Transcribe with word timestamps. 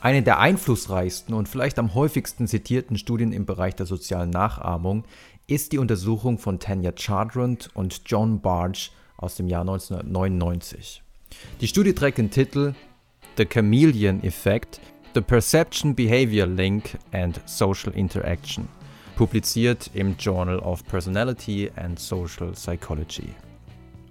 Eine 0.00 0.22
der 0.22 0.38
einflussreichsten 0.38 1.34
und 1.34 1.48
vielleicht 1.48 1.76
am 1.78 1.92
häufigsten 1.94 2.46
zitierten 2.46 2.96
Studien 2.96 3.32
im 3.32 3.46
Bereich 3.46 3.74
der 3.74 3.86
sozialen 3.86 4.30
Nachahmung 4.30 5.04
ist 5.48 5.72
die 5.72 5.78
Untersuchung 5.78 6.38
von 6.38 6.60
Tanya 6.60 6.92
Chartrand 6.96 7.70
und 7.74 8.02
John 8.06 8.40
Barge 8.40 8.90
aus 9.16 9.34
dem 9.34 9.48
Jahr 9.48 9.62
1999. 9.62 11.02
Die 11.60 11.66
Studie 11.66 11.94
trägt 11.94 12.18
den 12.18 12.30
Titel 12.30 12.74
The 13.38 13.44
Chameleon 13.44 14.22
Effect, 14.22 14.80
The 15.14 15.20
Perception 15.20 15.96
Behavior 15.96 16.46
Link 16.46 16.96
and 17.10 17.40
Social 17.46 17.92
Interaction, 17.92 18.68
publiziert 19.16 19.90
im 19.94 20.16
Journal 20.16 20.60
of 20.60 20.84
Personality 20.86 21.72
and 21.74 21.98
Social 21.98 22.52
Psychology. 22.52 23.34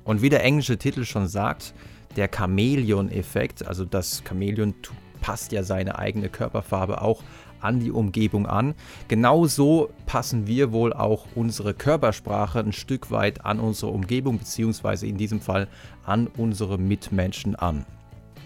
Und 0.03 0.21
wie 0.21 0.29
der 0.29 0.43
englische 0.43 0.77
Titel 0.77 1.05
schon 1.05 1.27
sagt, 1.27 1.73
der 2.17 2.27
Chameleon-Effekt, 2.27 3.65
also 3.65 3.85
das 3.85 4.23
Chamäleon 4.27 4.73
passt 5.21 5.51
ja 5.51 5.63
seine 5.63 5.99
eigene 5.99 6.29
Körperfarbe 6.29 7.01
auch 7.01 7.23
an 7.59 7.79
die 7.79 7.91
Umgebung 7.91 8.45
an. 8.45 8.75
Genauso 9.07 9.89
passen 10.05 10.47
wir 10.47 10.71
wohl 10.71 10.93
auch 10.93 11.25
unsere 11.35 11.73
Körpersprache 11.73 12.59
ein 12.59 12.73
Stück 12.73 13.11
weit 13.11 13.45
an 13.45 13.59
unsere 13.59 13.91
Umgebung, 13.91 14.37
beziehungsweise 14.39 15.07
in 15.07 15.17
diesem 15.17 15.41
Fall 15.41 15.67
an 16.05 16.27
unsere 16.27 16.77
Mitmenschen 16.77 17.55
an. 17.55 17.85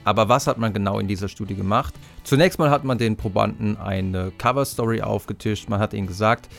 Aber 0.04 0.30
was 0.30 0.48
hat 0.48 0.58
man 0.58 0.74
genau 0.74 0.98
in 1.00 1.08
dieser 1.08 1.28
Studie 1.28 1.56
gemacht? 1.56 1.94
Zunächst 2.24 2.58
mal 2.58 2.72
hat 2.72 2.84
man 2.84 2.98
den 2.98 3.18
Probanden 3.18 3.78
eine 3.78 4.32
Cover 4.38 4.66
Story 4.66 5.02
aufgetischt. 5.02 5.70
Man 5.70 5.80
hat 5.80 5.94
ihnen 5.94 6.08
gesagt, 6.08 6.50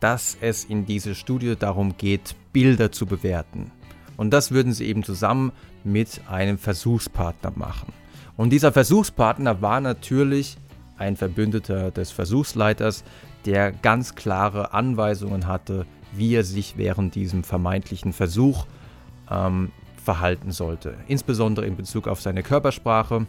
dass 0.00 0.36
es 0.40 0.64
in 0.64 0.84
dieser 0.86 1.14
Studie 1.14 1.56
darum 1.58 1.96
geht, 1.96 2.34
Bilder 2.52 2.92
zu 2.92 3.06
bewerten. 3.06 3.70
Und 4.16 4.30
das 4.30 4.50
würden 4.50 4.72
sie 4.72 4.86
eben 4.86 5.02
zusammen 5.02 5.52
mit 5.82 6.20
einem 6.28 6.58
Versuchspartner 6.58 7.52
machen. 7.54 7.92
Und 8.40 8.48
dieser 8.48 8.72
Versuchspartner 8.72 9.60
war 9.60 9.82
natürlich 9.82 10.56
ein 10.96 11.14
Verbündeter 11.14 11.90
des 11.90 12.10
Versuchsleiters, 12.10 13.04
der 13.44 13.70
ganz 13.70 14.14
klare 14.14 14.72
Anweisungen 14.72 15.46
hatte, 15.46 15.84
wie 16.14 16.36
er 16.36 16.42
sich 16.42 16.78
während 16.78 17.14
diesem 17.14 17.44
vermeintlichen 17.44 18.14
Versuch 18.14 18.64
ähm, 19.30 19.72
verhalten 20.02 20.52
sollte. 20.52 20.94
Insbesondere 21.06 21.66
in 21.66 21.76
Bezug 21.76 22.08
auf 22.08 22.22
seine 22.22 22.42
Körpersprache. 22.42 23.26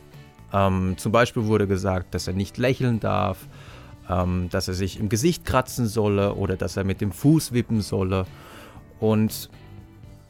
Ähm, 0.53 0.94
zum 0.95 1.12
Beispiel 1.12 1.44
wurde 1.44 1.68
gesagt, 1.68 2.16
dass 2.16 2.30
er 2.30 2.34
nicht 2.34 2.58
lächeln 2.58 3.02
darf, 3.02 3.50
ähm, 4.09 4.48
dass 4.50 4.70
er 4.70 4.75
sich 4.75 4.98
im 4.98 5.09
Gesicht 5.09 5.44
kratzen 5.44 5.88
solle 5.88 6.36
oder 6.36 6.56
dass 6.56 6.78
er 6.78 6.86
mit 6.86 7.02
dem 7.02 7.12
Fuß 7.12 7.52
wippen 7.52 7.81
solle. 7.81 8.28
Und, 9.02 9.50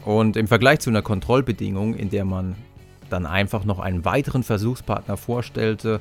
und 0.06 0.38
im 0.38 0.48
Vergleich 0.48 0.80
zu 0.80 0.90
einer 0.90 1.04
Kontrollbedingung, 1.04 1.94
in 1.94 2.10
der 2.10 2.26
man 2.26 2.56
dann 3.12 3.26
einfach 3.26 3.66
noch 3.66 3.80
einen 3.80 4.06
weiteren 4.06 4.44
Versuchspartner 4.44 5.18
vorstellte, 5.18 6.00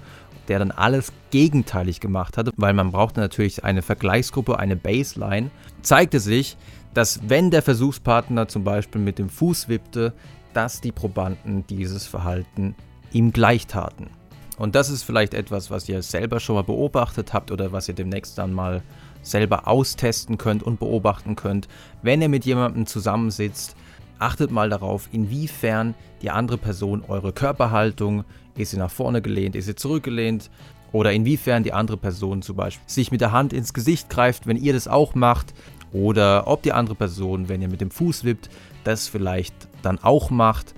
der 0.49 0.59
dann 0.59 0.71
alles 0.71 1.13
gegenteilig 1.31 2.01
gemacht 2.01 2.37
hatte, 2.37 2.53
weil 2.57 2.73
man 2.73 2.93
brauchte 2.93 3.21
natürlich 3.21 3.65
eine 3.65 3.83
Vergleichsgruppe, 3.83 4.59
eine 4.59 4.77
Baseline, 4.77 5.51
zeigte 5.83 6.21
sich, 6.21 6.57
dass 6.95 7.21
wenn 7.29 7.51
der 7.51 7.63
Versuchspartner 7.63 8.49
zum 8.49 8.65
Beispiel 8.65 9.01
mit 9.01 9.19
dem 9.19 9.29
Fuß 9.29 9.69
wippte, 9.69 10.13
dass 10.53 10.81
die 10.81 10.93
Probanden 10.93 11.65
dieses 11.69 12.07
Verhalten 12.07 12.75
ihm 13.13 13.33
gleich 13.33 13.67
taten. 13.67 14.11
Und 14.59 14.75
das 14.75 14.91
ist 14.91 15.05
vielleicht 15.05 15.35
etwas, 15.35 15.71
was 15.71 15.89
ihr 15.89 16.03
selber 16.03 16.41
schon 16.41 16.57
mal 16.57 16.63
beobachtet 16.63 17.33
habt 17.33 17.51
oder 17.51 17.73
was 17.73 17.89
ihr 17.89 17.95
demnächst 17.95 18.37
dann 18.37 18.53
mal 18.53 18.83
selber 19.23 19.69
austesten 19.69 20.39
könnt 20.39 20.63
und 20.63 20.79
beobachten 20.81 21.37
könnt, 21.37 21.69
wenn 22.03 22.21
ihr 22.23 22.29
mit 22.29 22.45
jemandem 22.45 22.87
zusammensitzt, 22.87 23.77
Achtet 24.21 24.51
mal 24.51 24.69
darauf, 24.69 25.09
inwiefern 25.13 25.95
die 26.21 26.31
andere 26.31 26.59
Person 26.59 27.03
eure 27.09 27.33
Körperhaltung, 27.33 28.25
ist 28.55 28.73
sie 28.73 28.77
nach 28.77 28.91
vorne 28.91 29.23
gelehnt, 29.23 29.57
ist 29.57 29.65
sie 29.65 29.75
zurückgelehnt 29.75 30.51
oder 30.93 31.13
inwiefern 31.13 31.63
die 31.63 31.73
andere 31.73 31.97
Person 31.97 32.43
zum 32.43 32.57
Beispiel 32.57 32.85
sich 32.87 33.11
mit 33.11 33.23
der 33.23 33.33
Hand 33.33 33.55
ins 33.55 33.73
Gesicht 33.73 34.11
greift, 34.11 34.47
wenn 34.47 34.59
ihr 34.59 34.75
das 34.75 34.89
auch 34.89 35.15
macht 35.15 35.55
oder 35.93 36.47
ob 36.47 36.63
die 36.63 36.73
andere 36.73 36.97
Person, 36.97 37.49
wenn 37.49 37.63
ihr 37.63 37.69
mit 37.69 37.81
dem 37.81 37.91
Fuß 37.91 38.25
wippt, 38.25 38.51
das 38.85 39.09
vielleicht 39.09 39.55
dann 39.83 39.99
auch 39.99 40.31
macht. 40.31 40.75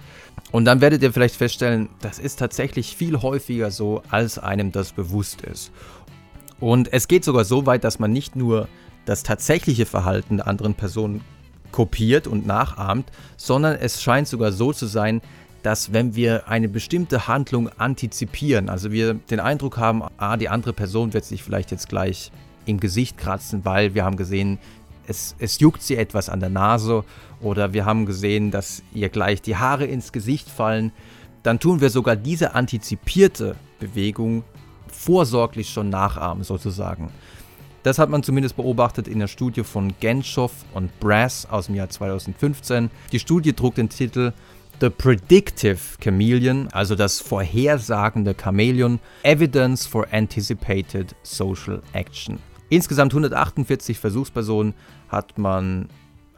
Und 0.52 0.64
dann 0.64 0.80
werdet 0.80 1.02
ihr 1.02 1.12
vielleicht 1.12 1.34
feststellen, 1.34 1.88
das 2.00 2.20
ist 2.20 2.38
tatsächlich 2.38 2.96
viel 2.96 3.22
häufiger 3.22 3.72
so, 3.72 4.02
als 4.08 4.38
einem 4.38 4.70
das 4.70 4.92
bewusst 4.92 5.42
ist. 5.42 5.72
Und 6.60 6.92
es 6.92 7.08
geht 7.08 7.24
sogar 7.24 7.44
so 7.44 7.66
weit, 7.66 7.82
dass 7.82 7.98
man 7.98 8.12
nicht 8.12 8.36
nur 8.36 8.68
das 9.04 9.24
tatsächliche 9.24 9.84
Verhalten 9.84 10.36
der 10.36 10.46
anderen 10.46 10.74
Person 10.74 11.22
kopiert 11.72 12.26
und 12.26 12.46
nachahmt, 12.46 13.10
sondern 13.36 13.76
es 13.76 14.02
scheint 14.02 14.28
sogar 14.28 14.52
so 14.52 14.72
zu 14.72 14.86
sein, 14.86 15.20
dass 15.62 15.92
wenn 15.92 16.14
wir 16.14 16.48
eine 16.48 16.68
bestimmte 16.68 17.28
Handlung 17.28 17.68
antizipieren, 17.78 18.68
also 18.68 18.90
wir 18.90 19.14
den 19.14 19.40
Eindruck 19.40 19.78
haben, 19.78 20.02
ah, 20.18 20.36
die 20.36 20.48
andere 20.48 20.72
Person 20.72 21.12
wird 21.14 21.24
sich 21.24 21.42
vielleicht 21.42 21.70
jetzt 21.70 21.88
gleich 21.88 22.32
im 22.66 22.80
Gesicht 22.80 23.16
kratzen, 23.16 23.64
weil 23.64 23.94
wir 23.94 24.04
haben 24.04 24.16
gesehen, 24.16 24.58
es, 25.06 25.34
es 25.38 25.58
juckt 25.58 25.82
sie 25.82 25.96
etwas 25.96 26.28
an 26.28 26.40
der 26.40 26.48
Nase 26.48 27.04
oder 27.40 27.72
wir 27.72 27.84
haben 27.84 28.06
gesehen, 28.06 28.50
dass 28.50 28.82
ihr 28.92 29.08
gleich 29.08 29.42
die 29.42 29.56
Haare 29.56 29.84
ins 29.84 30.12
Gesicht 30.12 30.48
fallen, 30.48 30.92
dann 31.42 31.58
tun 31.58 31.80
wir 31.80 31.90
sogar 31.90 32.16
diese 32.16 32.54
antizipierte 32.54 33.56
Bewegung 33.80 34.44
vorsorglich 34.86 35.70
schon 35.70 35.90
nachahmen 35.90 36.44
sozusagen. 36.44 37.10
Das 37.82 37.98
hat 37.98 38.10
man 38.10 38.22
zumindest 38.22 38.56
beobachtet 38.56 39.08
in 39.08 39.18
der 39.18 39.26
Studie 39.26 39.64
von 39.64 39.92
Genschow 39.98 40.52
und 40.72 40.98
Brass 41.00 41.46
aus 41.50 41.66
dem 41.66 41.74
Jahr 41.74 41.88
2015. 41.88 42.90
Die 43.10 43.18
Studie 43.18 43.52
trug 43.54 43.74
den 43.74 43.88
Titel 43.88 44.32
The 44.80 44.88
Predictive 44.88 45.78
Chameleon, 46.00 46.68
also 46.72 46.94
das 46.94 47.20
vorhersagende 47.20 48.34
Chamäleon, 48.40 49.00
Evidence 49.22 49.86
for 49.86 50.06
Anticipated 50.12 51.14
Social 51.22 51.82
Action. 51.92 52.38
Insgesamt 52.68 53.12
148 53.12 53.98
Versuchspersonen 53.98 54.74
hat 55.08 55.36
man 55.36 55.88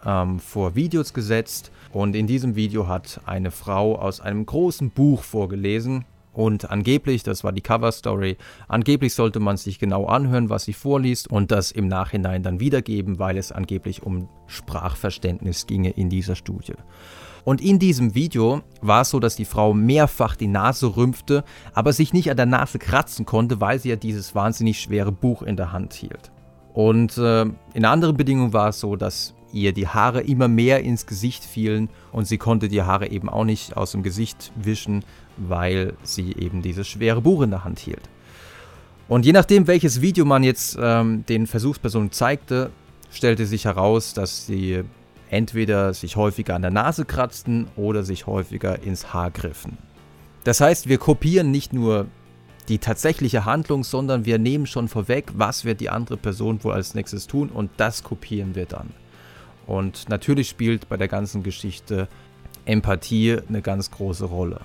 ähm, 0.04 0.38
vor 0.40 0.74
Videos 0.74 1.12
gesetzt 1.12 1.70
und 1.92 2.16
in 2.16 2.26
diesem 2.26 2.56
Video 2.56 2.88
hat 2.88 3.20
eine 3.26 3.50
Frau 3.50 3.96
aus 3.96 4.20
einem 4.20 4.44
großen 4.46 4.90
Buch 4.90 5.22
vorgelesen 5.22 6.04
und 6.34 6.70
angeblich, 6.70 7.22
das 7.22 7.44
war 7.44 7.52
die 7.52 7.62
Cover 7.62 7.92
Story, 7.92 8.36
angeblich 8.68 9.14
sollte 9.14 9.40
man 9.40 9.56
sich 9.56 9.78
genau 9.78 10.06
anhören, 10.06 10.50
was 10.50 10.64
sie 10.64 10.72
vorliest 10.72 11.30
und 11.30 11.50
das 11.50 11.70
im 11.70 11.88
Nachhinein 11.88 12.42
dann 12.42 12.60
wiedergeben, 12.60 13.18
weil 13.18 13.38
es 13.38 13.52
angeblich 13.52 14.02
um 14.02 14.28
Sprachverständnis 14.46 15.66
ginge 15.66 15.90
in 15.90 16.10
dieser 16.10 16.34
Studie. 16.34 16.74
Und 17.44 17.60
in 17.60 17.78
diesem 17.78 18.14
Video 18.14 18.62
war 18.80 19.02
es 19.02 19.10
so, 19.10 19.20
dass 19.20 19.36
die 19.36 19.44
Frau 19.44 19.74
mehrfach 19.74 20.34
die 20.34 20.48
Nase 20.48 20.96
rümpfte, 20.96 21.44
aber 21.74 21.92
sich 21.92 22.12
nicht 22.12 22.30
an 22.30 22.36
der 22.36 22.46
Nase 22.46 22.78
kratzen 22.78 23.26
konnte, 23.26 23.60
weil 23.60 23.78
sie 23.78 23.90
ja 23.90 23.96
dieses 23.96 24.34
wahnsinnig 24.34 24.80
schwere 24.80 25.12
Buch 25.12 25.42
in 25.42 25.56
der 25.56 25.72
Hand 25.72 25.92
hielt. 25.92 26.32
Und 26.72 27.16
äh, 27.18 27.44
in 27.74 27.84
anderen 27.84 28.16
Bedingungen 28.16 28.52
war 28.52 28.70
es 28.70 28.80
so, 28.80 28.96
dass 28.96 29.34
ihr 29.54 29.72
die 29.72 29.88
Haare 29.88 30.20
immer 30.20 30.48
mehr 30.48 30.80
ins 30.82 31.06
Gesicht 31.06 31.44
fielen 31.44 31.88
und 32.12 32.26
sie 32.26 32.38
konnte 32.38 32.68
die 32.68 32.82
Haare 32.82 33.08
eben 33.08 33.28
auch 33.28 33.44
nicht 33.44 33.76
aus 33.76 33.92
dem 33.92 34.02
Gesicht 34.02 34.52
wischen, 34.56 35.04
weil 35.36 35.94
sie 36.02 36.34
eben 36.36 36.60
dieses 36.60 36.86
schwere 36.86 37.22
Buch 37.22 37.42
in 37.42 37.50
der 37.50 37.64
Hand 37.64 37.78
hielt. 37.78 38.08
Und 39.08 39.24
je 39.26 39.32
nachdem, 39.32 39.66
welches 39.66 40.00
Video 40.00 40.24
man 40.24 40.42
jetzt 40.42 40.78
ähm, 40.80 41.24
den 41.26 41.46
Versuchspersonen 41.46 42.10
zeigte, 42.10 42.70
stellte 43.10 43.46
sich 43.46 43.64
heraus, 43.64 44.14
dass 44.14 44.46
sie 44.46 44.82
entweder 45.30 45.94
sich 45.94 46.16
häufiger 46.16 46.54
an 46.54 46.62
der 46.62 46.70
Nase 46.70 47.04
kratzten 47.04 47.68
oder 47.76 48.02
sich 48.02 48.26
häufiger 48.26 48.82
ins 48.82 49.12
Haar 49.12 49.30
griffen. 49.30 49.78
Das 50.44 50.60
heißt, 50.60 50.88
wir 50.88 50.98
kopieren 50.98 51.50
nicht 51.50 51.72
nur 51.72 52.06
die 52.68 52.78
tatsächliche 52.78 53.44
Handlung, 53.44 53.84
sondern 53.84 54.24
wir 54.24 54.38
nehmen 54.38 54.66
schon 54.66 54.88
vorweg, 54.88 55.26
was 55.34 55.64
wird 55.64 55.80
die 55.80 55.90
andere 55.90 56.16
Person 56.16 56.62
wohl 56.64 56.72
als 56.72 56.94
nächstes 56.94 57.26
tun 57.26 57.50
und 57.50 57.70
das 57.76 58.02
kopieren 58.02 58.54
wir 58.54 58.66
dann. 58.66 58.90
Und 59.66 60.08
natürlich 60.08 60.48
spielt 60.48 60.88
bei 60.88 60.96
der 60.96 61.08
ganzen 61.08 61.42
Geschichte 61.42 62.08
Empathie 62.64 63.38
eine 63.48 63.62
ganz 63.62 63.90
große 63.90 64.26
Rolle. 64.26 64.60